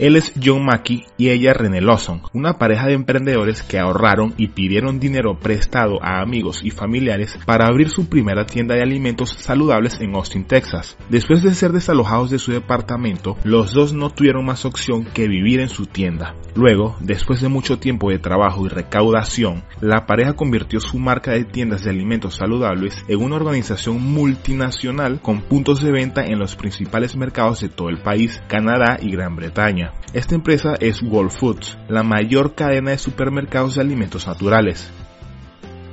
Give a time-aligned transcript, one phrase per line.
[0.00, 4.48] Él es John Mackey y ella René Lawson, una pareja de emprendedores que ahorraron y
[4.48, 10.00] pidieron dinero prestado a amigos y familiares para abrir su primera tienda de alimentos saludables
[10.00, 10.96] en Austin, Texas.
[11.10, 15.60] Después de ser desalojados de su departamento, los dos no tuvieron más opción que vivir
[15.60, 16.34] en su tienda.
[16.54, 21.44] Luego, después de mucho tiempo de trabajo y recaudación, la pareja convirtió su marca de
[21.44, 27.16] tiendas de alimentos saludables en una organización multinacional con puntos de venta en los principales
[27.16, 29.89] mercados de todo el país, Canadá y Gran Bretaña.
[30.12, 34.90] Esta empresa es Whole Foods, la mayor cadena de supermercados de alimentos naturales.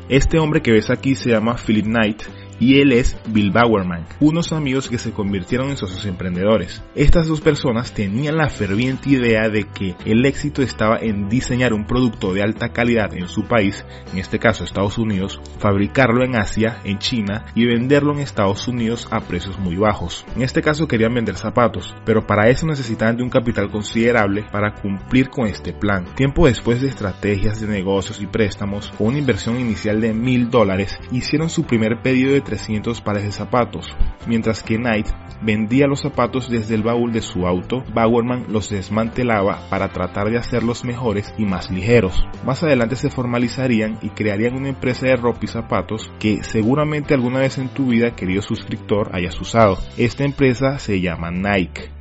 [0.09, 2.23] Este hombre que ves aquí se llama Philip Knight
[2.59, 6.83] y él es Bill Bowerman, unos amigos que se convirtieron en socios emprendedores.
[6.95, 11.85] Estas dos personas tenían la ferviente idea de que el éxito estaba en diseñar un
[11.85, 16.79] producto de alta calidad en su país, en este caso Estados Unidos, fabricarlo en Asia,
[16.83, 20.25] en China y venderlo en Estados Unidos a precios muy bajos.
[20.35, 24.73] En este caso querían vender zapatos, pero para eso necesitaban de un capital considerable para
[24.73, 26.05] cumplir con este plan.
[26.15, 30.97] Tiempo después de estrategias de negocios y préstamos, con una inversión inicial de mil dólares,
[31.11, 33.85] hicieron su primer pedido de 300 pares de zapatos.
[34.25, 35.07] Mientras que Knight
[35.41, 40.37] vendía los zapatos desde el baúl de su auto, Bowerman los desmantelaba para tratar de
[40.37, 42.23] hacerlos mejores y más ligeros.
[42.45, 47.39] Más adelante se formalizarían y crearían una empresa de ropa y zapatos que seguramente alguna
[47.39, 49.77] vez en tu vida, querido suscriptor, hayas usado.
[49.97, 51.96] Esta empresa se llama Nike.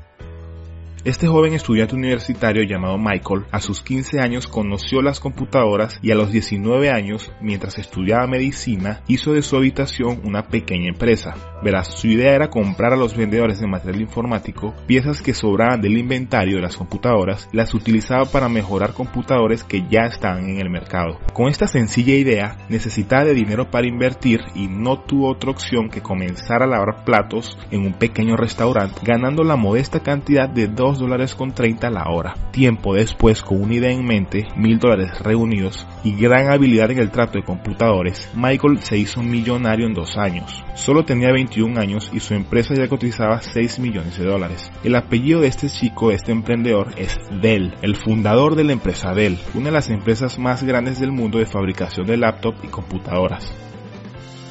[1.06, 6.16] Este joven estudiante universitario llamado Michael a sus 15 años conoció las computadoras y a
[6.16, 11.36] los 19 años, mientras estudiaba medicina, hizo de su habitación una pequeña empresa.
[11.62, 15.96] Verás, su idea era comprar a los vendedores de material informático piezas que sobraban del
[15.96, 21.20] inventario de las computadoras las utilizaba para mejorar computadores que ya estaban en el mercado.
[21.32, 26.02] Con esta sencilla idea, necesitaba de dinero para invertir y no tuvo otra opción que
[26.02, 31.34] comenzar a lavar platos en un pequeño restaurante, ganando la modesta cantidad de 2 dólares
[31.34, 32.34] con 30 la hora.
[32.50, 37.10] Tiempo después, con una idea en mente, mil dólares reunidos y gran habilidad en el
[37.10, 40.64] trato de computadores, Michael se hizo millonario en dos años.
[40.74, 44.70] Solo tenía 21 años y su empresa ya cotizaba 6 millones de dólares.
[44.84, 49.38] El apellido de este chico, este emprendedor, es Dell, el fundador de la empresa Dell,
[49.54, 53.52] una de las empresas más grandes del mundo de fabricación de laptop y computadoras.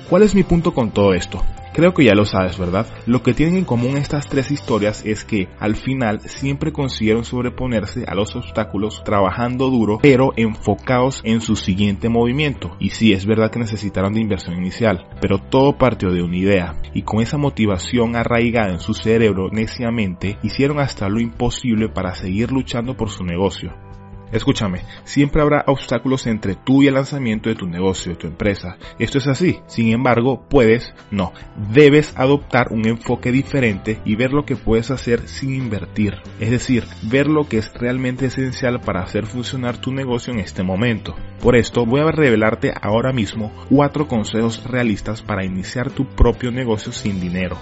[0.10, 1.44] ¿Cuál es mi punto con todo esto?
[1.76, 2.88] Creo que ya lo sabes, ¿verdad?
[3.06, 8.06] Lo que tienen en común estas tres historias es que al final siempre consiguieron sobreponerse
[8.08, 12.78] a los obstáculos trabajando duro, pero enfocados en su siguiente movimiento.
[12.80, 16.76] Y sí, es verdad que necesitaron de inversión inicial, pero todo partió de una idea.
[16.94, 22.54] Y con esa motivación arraigada en su cerebro neciamente, hicieron hasta lo imposible para seguir
[22.54, 23.85] luchando por su negocio.
[24.32, 28.78] Escúchame, siempre habrá obstáculos entre tú y el lanzamiento de tu negocio, de tu empresa.
[29.00, 29.60] Esto es así.
[29.68, 31.32] Sin embargo, puedes, no,
[31.72, 36.16] debes adoptar un enfoque diferente y ver lo que puedes hacer sin invertir.
[36.40, 40.64] Es decir, ver lo que es realmente esencial para hacer funcionar tu negocio en este
[40.64, 41.16] momento.
[41.42, 46.92] Por esto voy a revelarte ahora mismo cuatro consejos realistas para iniciar tu propio negocio
[46.92, 47.58] sin dinero.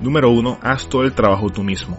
[0.00, 0.58] Número 1.
[0.62, 1.98] Haz todo el trabajo tú mismo.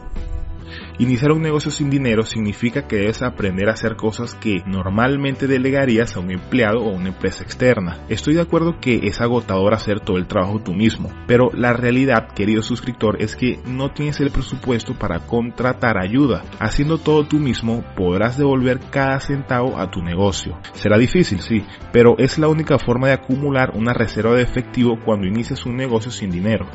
[0.99, 6.15] Iniciar un negocio sin dinero significa que debes aprender a hacer cosas que normalmente delegarías
[6.15, 7.99] a un empleado o una empresa externa.
[8.09, 12.29] Estoy de acuerdo que es agotador hacer todo el trabajo tú mismo, pero la realidad,
[12.33, 16.43] querido suscriptor, es que no tienes el presupuesto para contratar ayuda.
[16.59, 20.57] Haciendo todo tú mismo podrás devolver cada centavo a tu negocio.
[20.73, 25.27] Será difícil, sí, pero es la única forma de acumular una reserva de efectivo cuando
[25.27, 26.65] inicias un negocio sin dinero.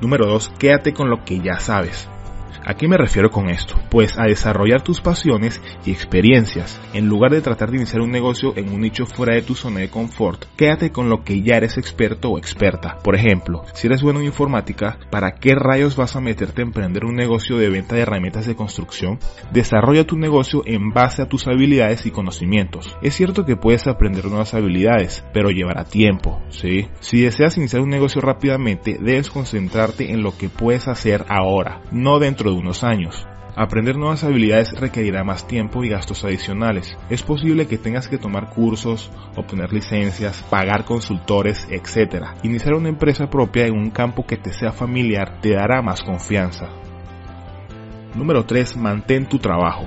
[0.00, 0.52] Número 2.
[0.56, 2.08] Quédate con lo que ya sabes.
[2.64, 3.76] ¿A qué me refiero con esto?
[3.90, 6.80] Pues a desarrollar tus pasiones y experiencias.
[6.92, 9.80] En lugar de tratar de iniciar un negocio en un nicho fuera de tu zona
[9.80, 12.98] de confort, quédate con lo que ya eres experto o experta.
[13.02, 17.04] Por ejemplo, si eres bueno en informática, ¿para qué rayos vas a meterte a emprender
[17.04, 19.18] un negocio de venta de herramientas de construcción?
[19.52, 22.96] Desarrolla tu negocio en base a tus habilidades y conocimientos.
[23.02, 26.88] Es cierto que puedes aprender nuevas habilidades, pero llevará tiempo, ¿sí?
[27.00, 32.18] Si deseas iniciar un negocio rápidamente, debes concentrarte en lo que puedes hacer ahora, no
[32.18, 33.26] dentro de unos años.
[33.58, 36.98] Aprender nuevas habilidades requerirá más tiempo y gastos adicionales.
[37.08, 42.26] Es posible que tengas que tomar cursos, obtener licencias, pagar consultores, etc.
[42.42, 46.68] Iniciar una empresa propia en un campo que te sea familiar te dará más confianza.
[48.14, 48.76] Número 3.
[48.76, 49.86] Mantén tu trabajo.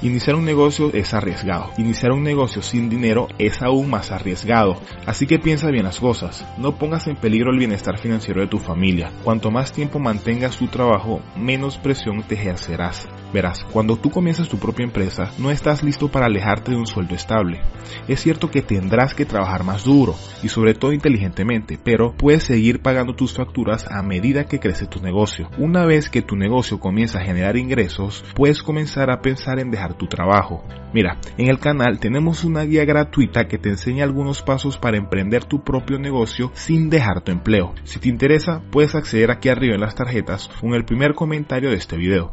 [0.00, 1.70] Iniciar un negocio es arriesgado.
[1.76, 4.80] Iniciar un negocio sin dinero es aún más arriesgado.
[5.06, 6.46] Así que piensa bien las cosas.
[6.56, 9.10] No pongas en peligro el bienestar financiero de tu familia.
[9.24, 13.08] Cuanto más tiempo mantengas tu trabajo, menos presión te ejercerás.
[13.32, 17.14] Verás, cuando tú comienzas tu propia empresa, no estás listo para alejarte de un sueldo
[17.14, 17.60] estable.
[18.06, 22.80] Es cierto que tendrás que trabajar más duro y sobre todo inteligentemente, pero puedes seguir
[22.80, 25.50] pagando tus facturas a medida que crece tu negocio.
[25.58, 29.94] Una vez que tu negocio comienza a generar ingresos, puedes comenzar a pensar en dejar
[29.94, 30.64] tu trabajo.
[30.94, 35.44] Mira, en el canal tenemos una guía gratuita que te enseña algunos pasos para emprender
[35.44, 37.74] tu propio negocio sin dejar tu empleo.
[37.84, 41.76] Si te interesa, puedes acceder aquí arriba en las tarjetas con el primer comentario de
[41.76, 42.32] este video.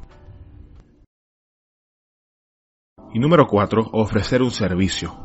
[3.15, 5.15] Y número 4, ofrecer un servicio.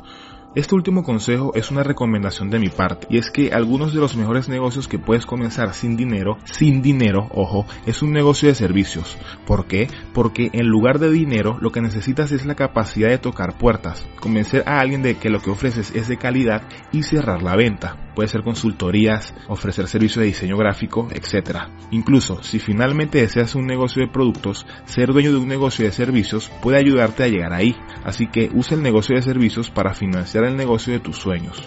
[0.54, 4.16] Este último consejo es una recomendación de mi parte y es que algunos de los
[4.16, 9.18] mejores negocios que puedes comenzar sin dinero, sin dinero, ojo, es un negocio de servicios.
[9.44, 9.88] ¿Por qué?
[10.14, 14.62] Porque en lugar de dinero lo que necesitas es la capacidad de tocar puertas, convencer
[14.68, 18.28] a alguien de que lo que ofreces es de calidad y cerrar la venta puede
[18.28, 21.68] ser consultorías, ofrecer servicios de diseño gráfico, etc.
[21.90, 26.50] Incluso, si finalmente deseas un negocio de productos, ser dueño de un negocio de servicios
[26.62, 27.76] puede ayudarte a llegar ahí.
[28.04, 31.62] Así que usa el negocio de servicios para financiar el negocio de tus sueños.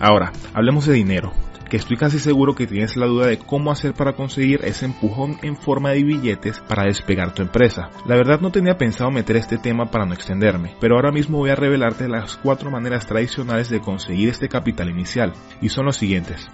[0.00, 1.32] Ahora, hablemos de dinero
[1.72, 5.38] que estoy casi seguro que tienes la duda de cómo hacer para conseguir ese empujón
[5.40, 7.88] en forma de billetes para despegar tu empresa.
[8.04, 11.48] La verdad no tenía pensado meter este tema para no extenderme, pero ahora mismo voy
[11.48, 16.46] a revelarte las cuatro maneras tradicionales de conseguir este capital inicial, y son los siguientes.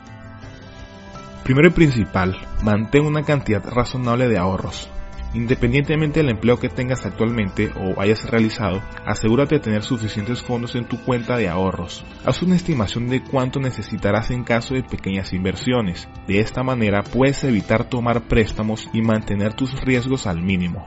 [1.43, 4.89] Primero y principal, mantén una cantidad razonable de ahorros.
[5.35, 10.87] Independientemente del empleo que tengas actualmente o hayas realizado, asegúrate de tener suficientes fondos en
[10.87, 12.05] tu cuenta de ahorros.
[12.25, 16.09] Haz una estimación de cuánto necesitarás en caso de pequeñas inversiones.
[16.27, 20.87] De esta manera puedes evitar tomar préstamos y mantener tus riesgos al mínimo.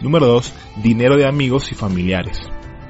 [0.00, 0.52] Número 2.
[0.82, 2.40] Dinero de amigos y familiares.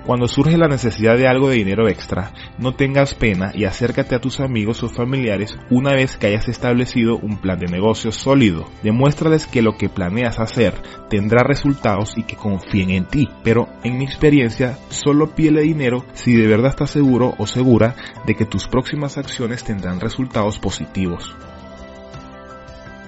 [0.06, 4.20] Cuando surge la necesidad de algo de dinero extra, no tengas pena y acércate a
[4.20, 8.64] tus amigos o familiares una vez que hayas establecido un plan de negocio sólido.
[8.82, 10.74] Demuéstrales que lo que planeas hacer
[11.10, 13.28] tendrá resultados y que confíen en ti.
[13.44, 17.94] Pero en mi experiencia, solo pídele dinero si de verdad estás seguro o segura
[18.26, 21.36] de que tus próximas acciones tendrán resultados positivos.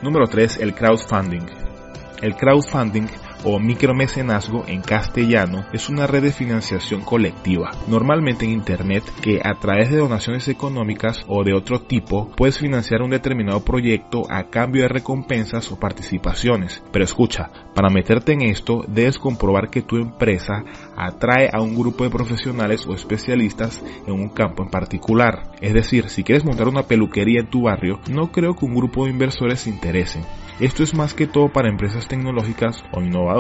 [0.03, 0.59] Número 3.
[0.59, 1.47] El crowdfunding.
[2.21, 3.07] El crowdfunding
[3.45, 9.55] o micromecenazgo en castellano es una red de financiación colectiva, normalmente en Internet, que a
[9.55, 14.83] través de donaciones económicas o de otro tipo puedes financiar un determinado proyecto a cambio
[14.83, 16.83] de recompensas o participaciones.
[16.93, 20.65] Pero escucha, para meterte en esto debes comprobar que tu empresa
[20.97, 25.53] atrae a un grupo de profesionales o especialistas en un campo en particular.
[25.61, 29.05] Es decir, si quieres montar una peluquería en tu barrio, no creo que un grupo
[29.05, 30.23] de inversores se interesen.
[30.61, 33.32] Esto es más que todo para empresas tecnológicas o innovadoras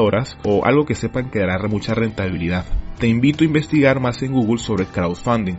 [0.45, 2.65] o algo que sepan que dará mucha rentabilidad.
[2.99, 5.59] Te invito a investigar más en Google sobre crowdfunding.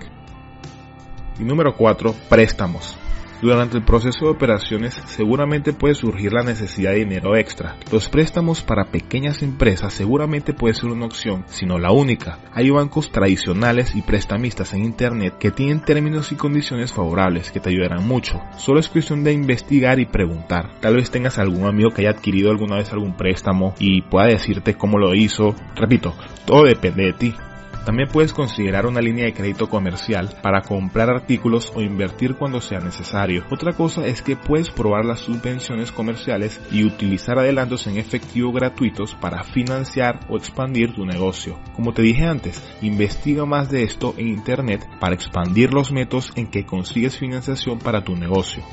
[1.39, 2.97] Y número 4, préstamos.
[3.43, 7.75] Durante el proceso de operaciones seguramente puede surgir la necesidad de dinero extra.
[7.91, 12.39] Los préstamos para pequeñas empresas seguramente puede ser una opción, sino la única.
[12.53, 17.69] Hay bancos tradicionales y prestamistas en Internet que tienen términos y condiciones favorables que te
[17.69, 18.39] ayudarán mucho.
[18.55, 20.79] Solo es cuestión de investigar y preguntar.
[20.79, 24.75] Tal vez tengas algún amigo que haya adquirido alguna vez algún préstamo y pueda decirte
[24.75, 25.53] cómo lo hizo.
[25.75, 27.35] Repito, todo depende de ti.
[27.85, 32.79] También puedes considerar una línea de crédito comercial para comprar artículos o invertir cuando sea
[32.79, 33.43] necesario.
[33.51, 39.15] Otra cosa es que puedes probar las subvenciones comerciales y utilizar adelantos en efectivo gratuitos
[39.15, 41.59] para financiar o expandir tu negocio.
[41.75, 46.47] Como te dije antes, investiga más de esto en internet para expandir los métodos en
[46.47, 48.63] que consigues financiación para tu negocio.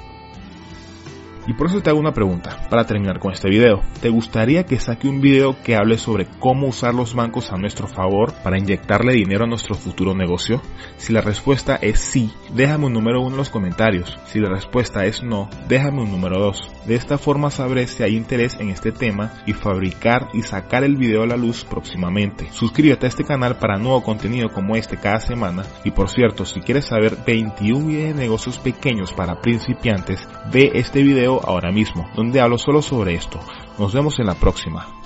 [1.50, 3.81] Y por eso te hago una pregunta para terminar con este video.
[4.00, 7.89] ¿Te gustaría que saque un video que hable sobre cómo usar los bancos a nuestro
[7.89, 10.63] favor para inyectarle dinero a nuestro futuro negocio?
[10.96, 14.17] Si la respuesta es sí, déjame un número uno en los comentarios.
[14.27, 16.70] Si la respuesta es no, déjame un número dos.
[16.86, 20.96] De esta forma sabré si hay interés en este tema y fabricar y sacar el
[20.96, 22.48] video a la luz próximamente.
[22.53, 25.65] Suscríbete a este canal para nuevo contenido como este cada semana.
[25.82, 31.03] Y por cierto, si quieres saber 21 videos de negocios pequeños para principiantes, ve este
[31.03, 33.41] video ahora mismo, donde hablo solo sobre esto.
[33.79, 34.99] Nos vemos en la próxima.